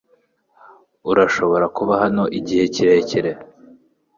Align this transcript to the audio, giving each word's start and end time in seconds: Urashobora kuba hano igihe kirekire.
Urashobora 1.11 1.65
kuba 1.77 1.93
hano 2.03 2.23
igihe 2.39 2.63
kirekire. 2.73 3.31